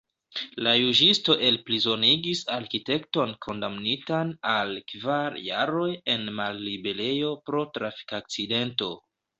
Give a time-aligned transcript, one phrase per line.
[0.67, 8.95] La juĝisto elprizonigis arkitekton kondamnitan al kvar jaroj en malliberejo pro trafik-akcidento.